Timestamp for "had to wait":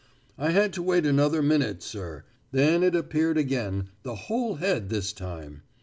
0.49-1.05